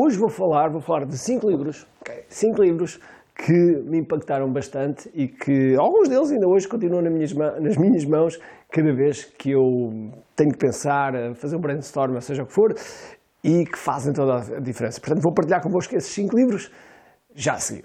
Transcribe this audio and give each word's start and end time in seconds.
Hoje 0.00 0.16
vou 0.16 0.28
falar, 0.28 0.70
vou 0.70 0.80
falar 0.80 1.06
de 1.06 1.18
cinco 1.18 1.50
livros, 1.50 1.84
okay? 2.00 2.22
cinco 2.28 2.62
livros 2.62 3.00
que 3.34 3.52
me 3.84 3.98
impactaram 3.98 4.48
bastante 4.48 5.10
e 5.12 5.26
que 5.26 5.74
alguns 5.74 6.08
deles 6.08 6.30
ainda 6.30 6.46
hoje 6.46 6.68
continuam 6.68 7.02
nas 7.02 7.12
minhas, 7.12 7.32
nas 7.60 7.76
minhas 7.76 8.04
mãos 8.04 8.38
cada 8.70 8.94
vez 8.94 9.24
que 9.24 9.50
eu 9.50 10.12
tenho 10.36 10.52
que 10.52 10.58
pensar, 10.58 11.34
fazer 11.34 11.56
um 11.56 11.60
brainstorm, 11.60 12.16
seja 12.20 12.44
o 12.44 12.46
que 12.46 12.52
for, 12.52 12.76
e 13.42 13.64
que 13.64 13.76
fazem 13.76 14.12
toda 14.12 14.36
a 14.36 14.60
diferença. 14.60 15.00
Portanto, 15.00 15.20
vou 15.20 15.34
partilhar 15.34 15.60
convosco 15.60 15.96
esses 15.96 16.12
cinco 16.12 16.36
livros 16.36 16.70
já 17.34 17.54
a 17.54 17.58
seguir. 17.58 17.84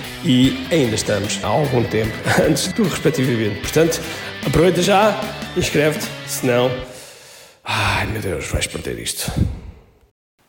e 0.23 0.67
ainda 0.71 0.95
estamos 0.95 1.43
há 1.43 1.47
algum 1.47 1.83
tempo 1.83 2.11
antes 2.47 2.71
do 2.73 2.83
respectivo 2.83 3.31
evento. 3.31 3.61
Portanto, 3.61 3.99
aproveita 4.45 4.81
já, 4.81 5.19
inscreve-te, 5.57 6.05
senão. 6.27 6.69
Ai 7.63 8.05
meu 8.07 8.21
Deus, 8.21 8.47
vais 8.51 8.67
perder 8.67 8.99
isto. 8.99 9.31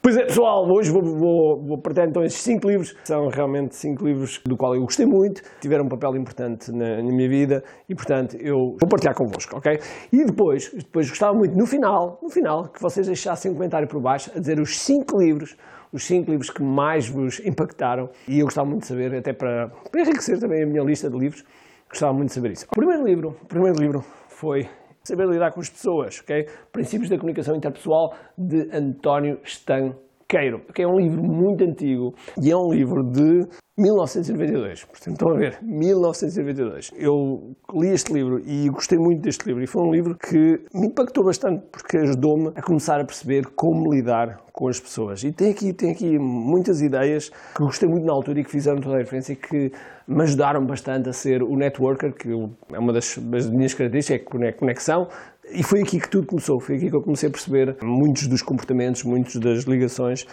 Pois 0.05 0.17
é, 0.17 0.25
pessoal, 0.25 0.69
hoje 0.69 0.91
vou, 0.91 1.01
vou, 1.01 1.62
vou 1.64 1.79
partilhar 1.81 2.09
então 2.09 2.25
estes 2.25 2.42
cinco 2.42 2.69
livros. 2.69 2.92
São 3.05 3.29
realmente 3.29 3.77
cinco 3.77 4.05
livros 4.05 4.41
do 4.45 4.56
qual 4.56 4.75
eu 4.75 4.83
gostei 4.83 5.06
muito, 5.06 5.42
tiveram 5.61 5.84
um 5.84 5.89
papel 5.89 6.17
importante 6.17 6.73
na, 6.73 6.97
na, 6.97 7.03
minha 7.03 7.29
vida 7.29 7.62
e, 7.89 7.95
portanto, 7.95 8.36
eu 8.41 8.77
vou 8.81 8.89
partilhar 8.89 9.14
convosco, 9.14 9.57
ok? 9.57 9.79
E 10.12 10.25
depois, 10.25 10.73
depois 10.75 11.09
gostava 11.09 11.33
muito, 11.34 11.57
no 11.57 11.67
final, 11.67 12.19
no 12.20 12.29
final, 12.29 12.64
que 12.64 12.83
vocês 12.83 13.07
deixassem 13.07 13.53
um 13.53 13.55
comentário 13.55 13.86
por 13.86 14.01
baixo 14.01 14.33
a 14.34 14.41
dizer 14.41 14.59
os 14.59 14.77
cinco 14.77 15.20
livros 15.20 15.57
os 15.93 16.05
cinco 16.05 16.31
livros 16.31 16.48
que 16.51 16.62
mais 16.62 17.09
vos 17.09 17.41
impactaram 17.41 18.09
e 18.27 18.39
eu 18.39 18.47
gostava 18.47 18.69
muito 18.69 18.83
de 18.83 18.89
saber, 18.89 19.15
até 19.15 19.33
para, 19.33 19.69
para 19.91 20.01
enriquecer 20.01 20.39
também 20.39 20.62
a 20.62 20.67
minha 20.67 20.83
lista 20.83 21.11
de 21.11 21.19
livros, 21.19 21.45
gostava 21.89 22.12
muito 22.12 22.29
de 22.29 22.35
saber 22.35 22.53
isso. 22.53 22.67
O 22.71 22.75
primeiro 22.75 23.05
livro, 23.05 23.37
o 23.43 23.47
primeiro 23.47 23.79
livro 23.79 24.05
foi 24.29 24.67
Saber 25.05 25.29
Lidar 25.29 25.53
com 25.53 25.61
as 25.61 25.69
Pessoas, 25.69 26.20
ok? 26.20 26.48
Princípios 26.73 27.11
da 27.11 27.17
Comunicação 27.17 27.55
Interpessoal, 27.57 28.15
de 28.39 28.70
António 28.73 29.39
Stanqueiro, 29.45 30.61
que 30.75 30.83
é 30.83 30.87
um 30.87 30.97
livro 30.97 31.23
muito 31.23 31.65
antigo 31.65 32.15
e 32.41 32.51
é 32.51 32.57
um 32.57 32.73
livro 32.73 33.03
de 33.03 33.47
1992. 33.83 34.85
Portanto, 34.85 35.13
estão 35.13 35.29
a 35.31 35.35
ver, 35.35 35.59
1992. 35.61 36.93
Eu 36.97 37.57
li 37.75 37.89
este 37.89 38.13
livro 38.13 38.41
e 38.47 38.69
gostei 38.69 38.99
muito 38.99 39.21
deste 39.23 39.45
livro. 39.47 39.63
E 39.63 39.67
foi 39.67 39.83
um 39.83 39.93
livro 39.93 40.17
que 40.17 40.61
me 40.73 40.87
impactou 40.87 41.25
bastante 41.25 41.65
porque 41.70 41.97
ajudou-me 41.98 42.53
a 42.55 42.63
começar 42.63 43.01
a 43.01 43.05
perceber 43.05 43.47
como 43.57 43.92
lidar 43.92 44.41
com 44.53 44.69
as 44.69 44.79
pessoas. 44.79 45.25
E 45.25 45.33
tem 45.33 45.51
aqui, 45.51 45.73
tem 45.73 45.91
aqui 45.91 46.19
muitas 46.19 46.81
ideias 46.81 47.31
que 47.55 47.63
gostei 47.63 47.89
muito 47.89 48.07
na 48.07 48.13
altura 48.13 48.41
e 48.41 48.45
que 48.45 48.51
fizeram 48.51 48.81
toda 48.81 48.97
a 48.97 49.03
diferença 49.03 49.33
e 49.33 49.37
que 49.37 49.73
me 50.07 50.23
ajudaram 50.23 50.65
bastante 50.65 51.09
a 51.09 51.13
ser 51.13 51.42
o 51.42 51.57
networker, 51.57 52.13
que 52.13 52.29
é 52.73 52.79
uma 52.79 52.92
das, 52.92 53.17
das 53.19 53.48
minhas 53.48 53.73
características, 53.73 54.42
é 54.42 54.53
conexão, 54.53 55.09
e 55.55 55.63
foi 55.63 55.83
aqui 55.83 56.01
que 56.01 56.08
tudo 56.08 56.27
começou, 56.27 56.61
foi 56.61 56.77
aqui 56.77 56.89
que 56.89 56.96
eu 56.96 57.02
comecei 57.02 57.29
a 57.29 57.33
perceber 57.33 57.77
muitos 57.83 58.27
dos 58.27 58.42
comportamentos, 58.42 59.05
muitas 59.05 59.36
das 59.36 59.64
ligações 59.64 60.27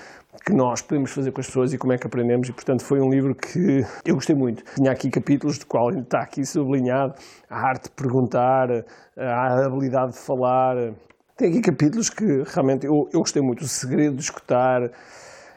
que 0.46 0.54
nós 0.54 0.82
podemos 0.82 1.12
fazer 1.12 1.32
com 1.32 1.42
as 1.42 1.48
pessoas 1.48 1.74
e 1.74 1.78
como 1.78 1.94
é 1.94 1.98
que 1.98 2.08
aprendemos 2.08 2.48
e, 2.48 2.54
portanto, 2.54 2.84
foi 2.84 3.00
um 3.00 3.10
livro 3.10 3.36
que 3.36 3.84
eu 4.06 4.16
gostei 4.16 4.36
muito. 4.36 4.64
Tinha 4.76 4.92
aqui 4.92 5.10
capítulos 5.10 5.58
do 5.58 5.66
qual 5.66 5.90
está 5.90 6.22
aqui 6.22 6.46
sublinhado 6.46 7.14
a 7.50 7.58
arte 7.68 7.86
de 7.86 7.92
perguntar, 7.92 8.70
a 9.18 9.66
habilidade 9.66 10.14
de 10.14 10.20
falar. 10.20 10.76
Tem 11.36 11.50
aqui 11.50 11.62
capítulos 11.62 12.10
que 12.10 12.44
realmente 12.48 12.86
eu, 12.86 13.10
eu 13.12 13.20
gostei 13.20 13.42
muito. 13.42 13.62
O 13.62 13.68
segredo 13.68 14.16
de 14.16 14.22
escutar. 14.22 14.90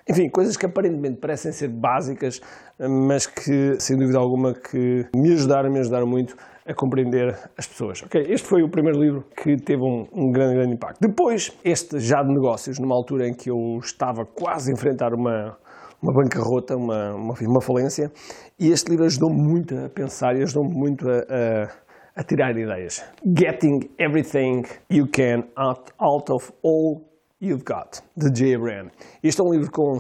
Enfim, 0.09 0.29
coisas 0.29 0.57
que 0.57 0.67
aparentemente 0.67 1.21
parecem 1.21 1.53
ser 1.53 1.69
básicas, 1.69 2.41
mas 2.79 3.27
que, 3.27 3.79
sem 3.79 3.97
dúvida 3.97 4.19
alguma, 4.19 4.53
que 4.53 5.07
me 5.15 5.33
ajudaram, 5.33 5.71
me 5.71 5.79
ajudaram 5.79 6.07
muito 6.07 6.35
a 6.67 6.75
compreender 6.75 7.37
as 7.57 7.67
pessoas. 7.67 8.03
Okay? 8.03 8.23
Este 8.29 8.47
foi 8.49 8.63
o 8.63 8.69
primeiro 8.69 9.01
livro 9.01 9.25
que 9.37 9.57
teve 9.57 9.83
um, 9.83 10.07
um, 10.13 10.31
grande, 10.31 10.55
grande 10.55 10.75
impacto. 10.75 10.99
Depois, 11.01 11.57
este 11.65 11.99
já 11.99 12.23
de 12.23 12.33
negócios, 12.33 12.79
numa 12.79 12.95
altura 12.95 13.29
em 13.29 13.35
que 13.35 13.51
eu 13.51 13.79
estava 13.81 14.25
quase 14.25 14.71
a 14.71 14.75
enfrentar 14.75 15.13
uma, 15.15 15.57
uma 16.03 16.13
bancarrota, 16.13 16.77
uma, 16.77 17.15
uma, 17.15 17.35
uma 17.41 17.61
falência, 17.61 18.11
e 18.59 18.71
este 18.71 18.91
livro 18.91 19.05
ajudou-me 19.07 19.41
muito 19.41 19.77
a 19.77 19.89
pensar 19.89 20.37
e 20.37 20.43
ajudou-me 20.43 20.75
muito 20.75 21.09
a, 21.09 21.19
a, 21.19 22.21
a, 22.21 22.25
tirar 22.25 22.57
ideias. 22.57 23.05
Getting 23.25 23.91
Everything 23.99 24.63
You 24.91 25.07
Can 25.09 25.45
Out, 25.57 25.93
out 25.99 26.33
of 26.33 26.53
All 26.63 27.12
You've 27.43 27.65
Got, 27.65 28.03
de 28.17 28.31
J. 28.31 28.55
Abraham. 28.55 28.89
Este 29.21 29.41
é 29.41 29.45
um 29.45 29.53
livro 29.53 29.69
com 29.73 29.99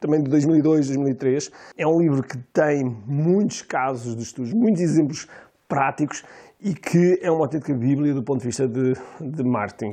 também 0.00 0.20
de 0.20 0.28
2002, 0.28 0.88
2003. 0.88 1.50
É 1.78 1.86
um 1.86 2.00
livro 2.00 2.20
que 2.20 2.36
tem 2.52 2.82
muitos 3.06 3.62
casos 3.62 4.16
de 4.16 4.24
estudos, 4.24 4.52
muitos 4.52 4.82
exemplos 4.82 5.28
práticos 5.68 6.24
e 6.60 6.74
que 6.74 7.20
é 7.22 7.30
uma 7.30 7.44
autêntica 7.44 7.72
bíblia 7.72 8.12
do 8.12 8.24
ponto 8.24 8.40
de 8.40 8.46
vista 8.46 8.66
de, 8.66 8.92
de 9.20 9.44
marketing. 9.44 9.92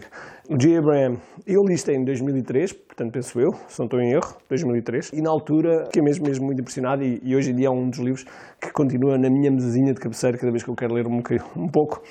O 0.49 0.57
J. 0.57 0.79
Abraham, 0.79 1.17
eu 1.45 1.61
li 1.63 1.75
isto 1.75 1.91
em 1.91 2.03
2003, 2.03 2.73
portanto 2.73 3.11
penso 3.11 3.39
eu, 3.39 3.53
se 3.67 3.77
não 3.77 3.85
estou 3.85 3.99
em 4.01 4.13
erro, 4.13 4.37
2003, 4.49 5.11
e 5.13 5.21
na 5.21 5.29
altura 5.29 5.85
fiquei 5.85 6.01
mesmo, 6.01 6.25
mesmo 6.25 6.45
muito 6.47 6.61
impressionado 6.61 7.03
e, 7.03 7.21
e, 7.23 7.35
hoje 7.35 7.51
em 7.51 7.55
dia 7.55 7.67
é 7.67 7.69
um 7.69 7.91
dos 7.91 7.99
livros 7.99 8.25
que 8.59 8.71
continua 8.73 9.19
na 9.19 9.29
minha 9.29 9.51
mesinha 9.51 9.93
de 9.93 9.99
cabeceira 9.99 10.35
cada 10.35 10.51
vez 10.51 10.63
que 10.63 10.69
eu 10.69 10.75
quero 10.75 10.95
ler 10.95 11.05
um, 11.05 11.21
um 11.57 11.67
pouco, 11.67 12.01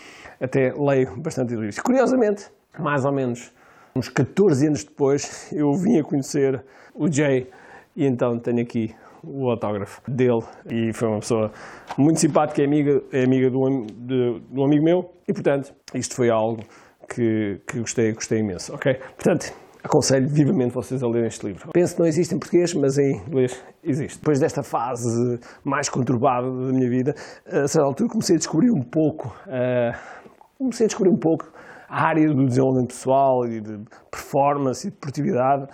até 0.41 0.72
leio 0.78 1.20
bastante 1.20 1.54
livros. 1.54 1.80
Curiosamente, 1.80 2.48
mais 2.78 3.04
ou 3.04 3.12
menos 3.12 3.53
uns 3.94 4.08
14 4.08 4.66
anos 4.66 4.84
depois, 4.84 5.52
eu 5.52 5.72
vim 5.74 5.98
a 5.98 6.04
conhecer 6.04 6.62
o 6.94 7.10
Jay 7.10 7.48
e 7.96 8.06
então 8.06 8.38
tenho 8.38 8.60
aqui 8.60 8.94
o 9.22 9.50
autógrafo 9.50 10.00
dele 10.08 10.42
e 10.70 10.92
foi 10.92 11.08
uma 11.08 11.20
pessoa 11.20 11.52
muito 11.98 12.20
simpática, 12.20 12.62
é 12.62 12.64
amiga, 12.64 13.02
é 13.12 13.24
amiga 13.24 13.50
de, 13.50 14.40
de 14.40 14.60
um 14.60 14.64
amigo 14.64 14.84
meu 14.84 15.10
e, 15.28 15.32
portanto, 15.32 15.74
isto 15.94 16.14
foi 16.14 16.30
algo 16.30 16.62
que, 17.08 17.60
que 17.66 17.80
gostei, 17.80 18.12
gostei 18.12 18.38
imenso, 18.38 18.74
ok? 18.74 18.94
Portanto, 19.16 19.52
aconselho 19.82 20.28
vivamente 20.28 20.72
vocês 20.72 21.02
a 21.02 21.08
lerem 21.08 21.26
este 21.26 21.46
livro. 21.46 21.70
Penso 21.72 21.94
que 21.94 22.00
não 22.00 22.06
existe 22.06 22.34
em 22.34 22.38
português, 22.38 22.72
mas 22.74 22.98
em 22.98 23.16
inglês 23.16 23.62
existe. 23.82 24.18
Depois 24.18 24.38
desta 24.38 24.62
fase 24.62 25.38
mais 25.64 25.88
conturbada 25.88 26.46
da 26.46 26.72
minha 26.72 26.88
vida, 26.88 27.14
a 27.46 27.66
certa 27.66 27.86
altura 27.86 28.08
comecei 28.08 28.36
a 28.36 28.38
descobrir 28.38 28.70
um 28.70 28.82
pouco, 28.82 29.28
uh, 29.46 29.98
comecei 30.58 30.84
a 30.84 30.88
descobrir 30.88 31.10
um 31.10 31.18
pouco 31.18 31.52
área 31.90 32.28
do 32.28 32.46
desenvolvimento 32.46 32.88
pessoal 32.88 33.46
e 33.46 33.60
de 33.60 33.80
performance 34.10 34.86
e 34.86 34.90
de 34.90 34.96
produtividade 34.96 35.66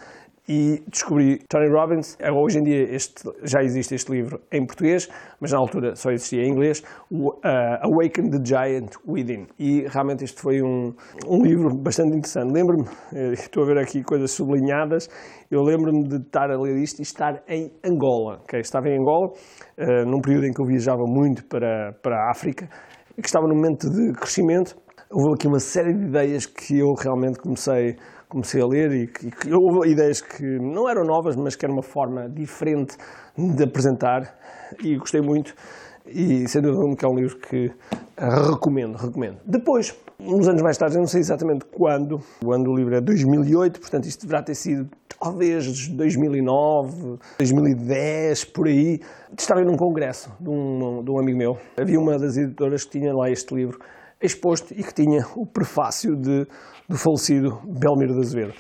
e 0.48 0.82
descobri 0.88 1.38
Tony 1.48 1.68
Robbins. 1.68 2.16
Hoje 2.32 2.58
em 2.58 2.62
dia 2.62 2.94
este, 2.94 3.28
já 3.42 3.62
existe 3.62 3.94
este 3.94 4.12
livro 4.12 4.40
em 4.52 4.64
português, 4.64 5.08
mas 5.40 5.52
na 5.52 5.58
altura 5.58 5.96
só 5.96 6.10
existia 6.10 6.44
em 6.44 6.50
inglês, 6.50 6.82
o, 7.10 7.30
uh, 7.30 7.40
Awaken 7.82 8.30
the 8.30 8.38
Giant 8.44 8.90
Within. 9.06 9.46
E 9.58 9.86
realmente 9.88 10.24
este 10.24 10.40
foi 10.40 10.62
um, 10.62 10.94
um 11.26 11.42
livro 11.42 11.74
bastante 11.74 12.16
interessante. 12.16 12.52
Lembro-me, 12.52 12.84
eh, 13.12 13.32
estou 13.32 13.64
a 13.64 13.66
ver 13.66 13.78
aqui 13.78 14.02
coisas 14.02 14.30
sublinhadas, 14.30 15.08
eu 15.50 15.62
lembro-me 15.62 16.04
de 16.04 16.16
estar 16.16 16.50
a 16.50 16.58
ler 16.58 16.76
isto 16.76 17.00
e 17.00 17.02
estar 17.02 17.42
em 17.48 17.72
Angola. 17.84 18.40
Okay? 18.44 18.60
Estava 18.60 18.88
em 18.88 18.98
Angola, 18.98 19.32
uh, 19.32 20.06
num 20.06 20.20
período 20.20 20.46
em 20.46 20.52
que 20.52 20.60
eu 20.60 20.66
viajava 20.66 21.02
muito 21.06 21.44
para, 21.46 21.92
para 22.02 22.16
a 22.16 22.30
África, 22.30 22.68
que 23.16 23.26
estava 23.26 23.46
num 23.48 23.56
momento 23.56 23.90
de 23.90 24.12
crescimento. 24.12 24.76
Houve 25.10 25.34
aqui 25.34 25.46
uma 25.46 25.60
série 25.60 25.94
de 25.94 26.04
ideias 26.04 26.46
que 26.46 26.78
eu 26.78 26.92
realmente 26.94 27.38
comecei 27.38 27.96
comecei 28.28 28.60
a 28.60 28.66
ler 28.66 28.90
e, 28.90 29.04
e, 29.04 29.54
houve 29.54 29.88
ideias 29.88 30.20
que 30.20 30.42
não 30.58 30.88
eram 30.88 31.04
novas, 31.04 31.36
mas 31.36 31.54
que 31.54 31.64
era 31.64 31.72
uma 31.72 31.82
forma 31.82 32.28
diferente 32.28 32.96
de 33.38 33.62
apresentar 33.62 34.36
e 34.82 34.96
gostei 34.96 35.20
muito 35.20 35.54
e 36.04 36.48
sem 36.48 36.60
dúvida 36.60 36.96
que 36.96 37.04
é 37.04 37.08
um 37.08 37.14
livro 37.14 37.38
que 37.38 37.70
recomendo, 38.18 38.96
recomendo. 38.96 39.38
Depois, 39.44 39.96
uns 40.18 40.48
anos 40.48 40.62
mais 40.62 40.76
tarde, 40.76 40.96
eu 40.96 41.00
não 41.00 41.06
sei 41.06 41.20
exatamente 41.20 41.64
quando, 41.66 42.20
o 42.44 42.76
livro 42.76 42.96
é 42.96 43.00
2008, 43.00 43.80
portanto 43.80 44.06
isto 44.06 44.22
deverá 44.22 44.42
ter 44.42 44.56
sido 44.56 44.88
talvez 45.20 45.88
2009, 45.88 47.18
2010, 47.38 48.44
por 48.46 48.66
aí, 48.66 49.00
estava 49.38 49.62
num 49.62 49.76
congresso 49.76 50.32
de 50.40 50.48
um, 50.48 51.02
de 51.04 51.10
um 51.10 51.18
amigo 51.20 51.38
meu. 51.38 51.58
Havia 51.80 51.98
uma 51.98 52.18
das 52.18 52.36
editoras 52.36 52.84
que 52.84 52.98
tinha 52.98 53.14
lá 53.14 53.30
este 53.30 53.54
livro 53.54 53.78
exposto 54.20 54.72
e 54.72 54.82
que 54.82 54.94
tinha 54.94 55.24
o 55.36 55.46
prefácio 55.46 56.16
de, 56.16 56.46
do 56.88 56.96
falecido 56.96 57.60
Belmiro 57.64 58.14
de 58.14 58.20
Azevedo. 58.20 58.54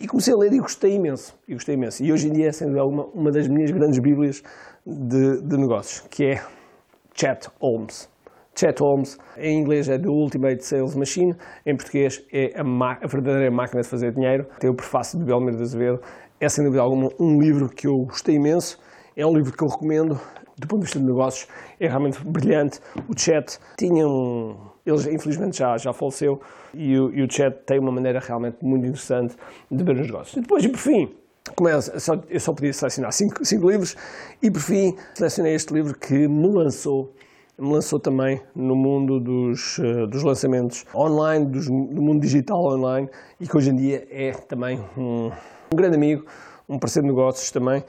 E 0.00 0.06
comecei 0.06 0.34
a 0.34 0.36
ler 0.36 0.52
e 0.52 0.58
gostei 0.58 0.94
imenso. 0.94 1.34
E 1.46 1.54
gostei 1.54 1.74
imenso. 1.74 2.02
E 2.02 2.12
hoje 2.12 2.28
em 2.28 2.32
dia 2.32 2.48
é, 2.48 2.52
sem 2.52 2.66
dúvida 2.66 2.82
alguma, 2.82 3.04
uma 3.14 3.30
das 3.30 3.46
minhas 3.46 3.70
grandes 3.70 3.98
bíblias 4.00 4.42
de, 4.84 5.42
de 5.42 5.56
negócios, 5.56 6.00
que 6.10 6.24
é 6.24 6.42
Chat 7.14 7.48
Holmes. 7.60 8.10
Chat 8.54 8.78
Holmes, 8.80 9.16
em 9.38 9.58
inglês 9.58 9.88
é 9.88 9.98
The 9.98 10.08
Ultimate 10.08 10.64
Sales 10.64 10.94
Machine, 10.94 11.34
em 11.64 11.76
português 11.76 12.22
é 12.32 12.52
a, 12.56 12.62
a 12.62 13.06
verdadeira 13.06 13.50
máquina 13.50 13.80
de 13.80 13.88
fazer 13.88 14.12
dinheiro. 14.12 14.46
Tem 14.58 14.68
o 14.68 14.74
prefácio 14.74 15.18
de 15.18 15.24
Belmiro 15.24 15.56
de 15.56 15.62
Azevedo. 15.62 16.00
É, 16.40 16.48
sem 16.48 16.64
dúvida 16.64 16.82
alguma, 16.82 17.08
um 17.20 17.40
livro 17.40 17.68
que 17.68 17.86
eu 17.86 17.96
gostei 18.04 18.34
imenso. 18.34 18.78
É 19.16 19.24
um 19.24 19.32
livro 19.32 19.52
que 19.52 19.62
eu 19.62 19.68
recomendo. 19.68 20.20
Do 20.62 20.68
ponto 20.68 20.78
de 20.78 20.84
vista 20.86 21.00
de 21.00 21.04
negócios, 21.04 21.48
é 21.80 21.88
realmente 21.88 22.24
brilhante. 22.24 22.80
O 23.08 23.18
Chat 23.18 23.58
tinha 23.76 24.06
um... 24.06 24.56
Ele, 24.86 25.14
infelizmente, 25.14 25.58
já, 25.58 25.76
já 25.76 25.92
faleceu. 25.92 26.40
E 26.72 26.96
o, 26.96 27.12
e 27.12 27.22
o 27.22 27.30
Chat 27.30 27.52
tem 27.66 27.80
uma 27.80 27.90
maneira 27.90 28.20
realmente 28.20 28.58
muito 28.62 28.86
interessante 28.86 29.36
de 29.68 29.82
ver 29.82 29.96
os 29.96 30.06
negócios. 30.06 30.36
E 30.36 30.40
depois, 30.40 30.64
e 30.64 30.68
por 30.68 30.78
fim, 30.78 31.12
Começo, 31.56 31.98
só, 31.98 32.22
eu 32.30 32.38
só 32.38 32.52
podia 32.52 32.72
selecionar 32.72 33.12
cinco, 33.12 33.44
cinco, 33.44 33.68
livros 33.68 33.96
e, 34.40 34.48
por 34.48 34.60
fim, 34.60 34.96
selecionei 35.12 35.54
este 35.54 35.74
livro 35.74 35.98
que 35.98 36.28
me 36.28 36.46
lançou, 36.46 37.12
me 37.58 37.72
lançou 37.72 37.98
também 37.98 38.40
no 38.54 38.76
mundo 38.76 39.18
dos, 39.18 39.76
uh, 39.78 40.06
dos 40.06 40.22
lançamentos 40.22 40.86
online, 40.94 41.46
dos, 41.46 41.66
do 41.66 42.00
mundo 42.00 42.20
digital 42.20 42.64
online 42.64 43.08
e 43.40 43.48
que 43.48 43.56
hoje 43.56 43.70
em 43.70 43.76
dia 43.76 44.06
é 44.08 44.30
também 44.30 44.80
um, 44.96 45.32
um 45.72 45.76
grande 45.76 45.96
amigo, 45.96 46.24
um 46.68 46.78
parceiro 46.78 47.08
de 47.08 47.12
negócios 47.12 47.50
também 47.50 47.82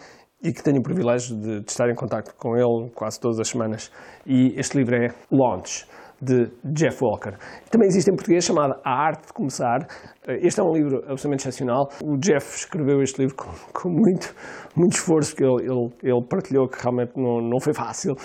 e 0.43 0.51
que 0.51 0.61
tenho 0.61 0.79
o 0.79 0.83
privilégio 0.83 1.35
de, 1.37 1.61
de 1.61 1.71
estar 1.71 1.89
em 1.89 1.95
contato 1.95 2.35
com 2.37 2.57
ele 2.57 2.91
quase 2.93 3.19
todas 3.19 3.39
as 3.39 3.47
semanas. 3.47 3.89
E 4.25 4.53
este 4.59 4.77
livro 4.77 4.95
é 4.95 5.07
Launch 5.31 5.87
de 6.21 6.49
Jeff 6.65 6.97
Walker. 7.01 7.33
Também 7.69 7.87
existe 7.87 8.09
em 8.09 8.15
português 8.15 8.43
chamado 8.43 8.75
A 8.83 8.91
Arte 8.91 9.27
de 9.27 9.33
Começar. 9.33 9.87
Eh, 10.27 10.47
este 10.47 10.59
é 10.59 10.63
um 10.63 10.73
livro 10.73 10.97
absolutamente 10.99 11.41
excepcional. 11.41 11.89
O 12.03 12.17
Jeff 12.17 12.55
escreveu 12.55 13.01
este 13.01 13.21
livro 13.21 13.35
com, 13.35 13.51
com 13.73 13.89
muito, 13.89 14.33
muito 14.75 14.93
esforço, 14.93 15.31
porque 15.31 15.43
ele, 15.43 15.71
ele, 15.71 15.91
ele, 16.01 16.25
partilhou 16.27 16.67
que 16.67 16.81
realmente 16.81 17.11
não, 17.15 17.41
não 17.41 17.59
foi 17.59 17.73
fácil. 17.73 18.15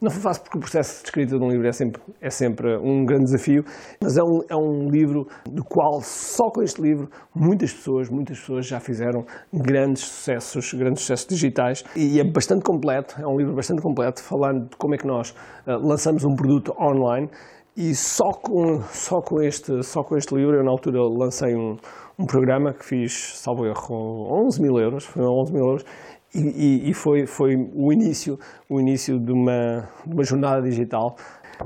Não 0.00 0.10
foi 0.10 0.20
fácil 0.20 0.42
porque 0.44 0.58
o 0.58 0.60
processo 0.60 1.02
de 1.02 1.08
escrita 1.08 1.38
de 1.38 1.44
um 1.44 1.48
livro 1.48 1.66
é 1.66 1.72
sempre, 1.72 2.02
é 2.20 2.30
sempre 2.30 2.76
um 2.78 3.04
grande 3.04 3.24
desafio, 3.24 3.64
mas 4.00 4.16
é 4.16 4.22
um, 4.22 4.40
é 4.48 4.56
um 4.56 4.88
livro 4.88 5.26
do 5.46 5.64
qual, 5.64 6.00
só 6.00 6.50
com 6.50 6.62
este 6.62 6.80
livro, 6.80 7.08
muitas 7.34 7.72
pessoas, 7.72 8.08
muitas 8.08 8.38
pessoas 8.38 8.66
já 8.66 8.78
fizeram 8.80 9.24
grandes 9.52 10.02
sucessos, 10.02 10.72
grandes 10.74 11.02
sucessos 11.02 11.26
digitais 11.26 11.84
e 11.96 12.20
é 12.20 12.24
bastante 12.24 12.62
completo, 12.62 13.16
é 13.20 13.26
um 13.26 13.36
livro 13.36 13.54
bastante 13.54 13.82
completo, 13.82 14.22
falando 14.22 14.68
de 14.68 14.76
como 14.76 14.94
é 14.94 14.98
que 14.98 15.06
nós 15.06 15.30
uh, 15.66 15.78
lançamos 15.82 16.24
um 16.24 16.34
produto 16.34 16.72
online 16.80 17.28
e 17.78 17.94
só 17.94 18.32
com, 18.32 18.82
só 18.92 19.22
com, 19.22 19.40
este, 19.40 19.84
só 19.84 20.02
com 20.02 20.16
este 20.16 20.34
livro, 20.34 20.56
eu 20.56 20.64
na 20.64 20.70
altura 20.72 21.00
lancei 21.00 21.54
um, 21.54 21.76
um 22.18 22.26
programa 22.26 22.74
que 22.74 22.84
fiz, 22.84 23.36
salvo 23.36 23.64
erro, 23.64 24.44
11 24.46 24.60
mil 24.60 24.80
euros, 24.80 25.04
foi 25.04 25.22
11 25.22 25.52
mil 25.52 25.64
euros, 25.64 25.84
e, 26.34 26.40
e, 26.40 26.90
e, 26.90 26.92
foi, 26.92 27.24
foi 27.24 27.54
o 27.72 27.92
início, 27.92 28.36
o 28.68 28.80
início 28.80 29.20
de, 29.20 29.30
uma, 29.30 29.88
de 30.04 30.12
uma 30.12 30.24
jornada 30.24 30.60
digital 30.60 31.14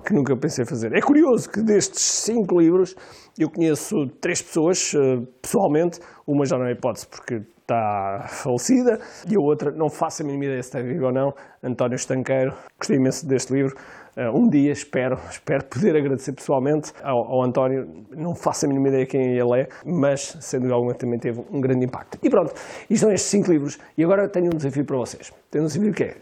que 0.04 0.12
nunca 0.12 0.36
pensei 0.36 0.66
fazer. 0.66 0.92
É 0.92 1.00
curioso 1.00 1.50
que 1.50 1.62
destes 1.62 2.02
cinco 2.02 2.60
livros 2.60 2.94
eu 3.38 3.48
conheço 3.48 4.06
três 4.20 4.42
pessoas 4.42 4.92
uh, 4.92 5.26
pessoalmente, 5.40 5.98
uma 6.26 6.44
já 6.44 6.58
não 6.58 6.66
é 6.66 6.72
hipótese 6.72 7.06
porque 7.06 7.40
está 7.62 8.26
falecida 8.28 9.00
e 9.28 9.34
a 9.34 9.40
outra 9.40 9.70
não 9.70 9.88
faço 9.88 10.22
a 10.22 10.26
mínima 10.26 10.44
ideia 10.44 10.62
se 10.62 10.68
está 10.68 10.82
vivo 10.82 11.06
ou 11.06 11.12
não, 11.12 11.32
António 11.62 11.96
Estanqueiro. 11.96 12.52
Gostei 12.78 12.98
imenso 12.98 13.26
deste 13.26 13.52
livro. 13.52 13.74
Uh, 14.14 14.36
um 14.36 14.46
dia 14.46 14.72
espero, 14.72 15.16
espero 15.30 15.64
poder 15.64 15.96
agradecer 15.96 16.32
pessoalmente 16.32 16.92
ao, 17.02 17.18
ao, 17.18 17.42
António. 17.42 18.04
Não 18.10 18.34
faço 18.34 18.66
a 18.66 18.68
mínima 18.68 18.88
ideia 18.88 19.06
quem 19.06 19.38
ele 19.38 19.60
é, 19.60 19.68
mas 19.86 20.36
sendo 20.40 20.72
alguma 20.72 20.94
também 20.94 21.18
teve 21.18 21.40
um 21.50 21.60
grande 21.60 21.86
impacto. 21.86 22.18
E 22.22 22.28
pronto, 22.28 22.52
isto 22.90 23.04
são 23.04 23.12
estes 23.12 23.30
cinco 23.30 23.50
livros. 23.50 23.78
E 23.96 24.04
agora 24.04 24.28
tenho 24.28 24.46
um 24.46 24.56
desafio 24.56 24.84
para 24.84 24.98
vocês. 24.98 25.32
Tenho 25.50 25.64
um 25.64 25.66
desafio 25.66 25.92
que 25.94 26.04
é: 26.04 26.16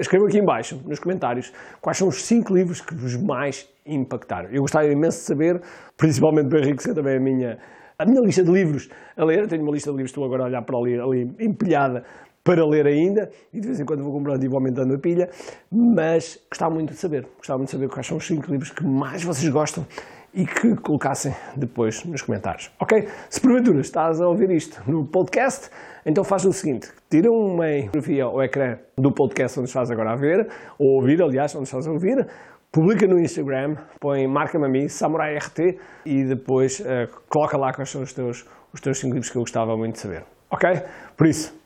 escreva 0.00 0.26
aqui 0.26 0.38
embaixo, 0.38 0.80
nos 0.86 0.98
comentários, 0.98 1.52
quais 1.82 1.98
são 1.98 2.08
os 2.08 2.24
cinco 2.24 2.54
livros 2.54 2.80
que 2.80 2.94
vos 2.94 3.14
mais 3.14 3.68
impactaram. 3.84 4.48
Eu 4.50 4.62
gostaria 4.62 4.90
imenso 4.90 5.18
de 5.18 5.24
saber, 5.24 5.60
principalmente 5.98 6.48
do 6.48 6.56
Henrique, 6.56 6.82
que 6.82 6.94
também 6.94 7.18
a 7.18 7.20
minha 7.20 7.58
a 7.98 8.04
minha 8.04 8.20
lista 8.20 8.44
de 8.44 8.50
livros 8.50 8.90
a 9.16 9.24
ler, 9.24 9.46
tenho 9.48 9.62
uma 9.62 9.72
lista 9.72 9.90
de 9.90 9.96
livros, 9.96 10.10
estou 10.10 10.24
agora 10.24 10.42
a 10.42 10.46
olhar 10.46 10.62
para 10.62 10.76
ali, 10.76 11.00
ali 11.00 11.34
empilhada 11.40 12.04
para 12.46 12.64
ler 12.64 12.86
ainda, 12.86 13.28
e 13.52 13.60
de 13.60 13.66
vez 13.66 13.80
em 13.80 13.84
quando 13.84 14.04
vou 14.04 14.12
comprando 14.12 14.44
e 14.44 14.46
vou 14.46 14.58
aumentando 14.58 14.94
a 14.94 14.98
pilha, 14.98 15.28
mas 15.68 16.38
gostava 16.48 16.72
muito 16.72 16.92
de 16.92 16.96
saber, 16.96 17.26
gostava 17.38 17.58
muito 17.58 17.70
de 17.70 17.72
saber 17.72 17.88
quais 17.88 18.06
são 18.06 18.18
os 18.18 18.24
5 18.24 18.48
livros 18.48 18.70
que 18.70 18.84
mais 18.86 19.24
vocês 19.24 19.52
gostam 19.52 19.84
e 20.32 20.46
que 20.46 20.76
colocassem 20.76 21.34
depois 21.56 22.04
nos 22.04 22.22
comentários, 22.22 22.70
ok? 22.78 23.08
Se 23.28 23.40
porventura 23.40 23.80
estás 23.80 24.20
a 24.20 24.28
ouvir 24.28 24.48
isto 24.52 24.80
no 24.88 25.04
podcast, 25.04 25.70
então 26.06 26.22
faz 26.22 26.44
o 26.44 26.52
seguinte, 26.52 26.88
tira 27.10 27.28
uma 27.32 27.66
fotografia 27.86 28.24
ao 28.24 28.40
ecrã 28.40 28.78
do 28.96 29.12
podcast 29.12 29.58
onde 29.58 29.68
estás 29.68 29.90
agora 29.90 30.12
a 30.12 30.16
ver, 30.16 30.48
ou 30.78 31.00
ouvir, 31.00 31.20
aliás, 31.20 31.52
onde 31.56 31.64
estás 31.64 31.88
a 31.88 31.90
ouvir, 31.90 32.28
publica 32.70 33.08
no 33.08 33.18
Instagram, 33.18 33.74
põe 33.98 34.28
marca-me 34.28 34.66
a 34.66 34.68
mim, 34.68 34.86
Samurai 34.86 35.36
RT, 35.36 35.80
e 36.04 36.22
depois 36.22 36.78
uh, 36.78 37.08
coloca 37.28 37.56
lá 37.56 37.72
quais 37.72 37.90
são 37.90 38.02
os 38.02 38.12
teus, 38.12 38.46
os 38.72 38.80
teus 38.80 38.98
5 38.98 39.14
livros 39.14 39.30
que 39.30 39.36
eu 39.36 39.42
gostava 39.42 39.76
muito 39.76 39.94
de 39.94 40.00
saber, 40.00 40.22
ok? 40.48 40.70
Por 41.16 41.26
isso, 41.26 41.65